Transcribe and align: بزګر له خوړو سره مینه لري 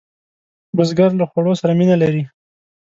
بزګر 0.75 1.11
له 1.19 1.25
خوړو 1.29 1.53
سره 1.61 1.71
مینه 1.79 1.95
لري 2.03 2.23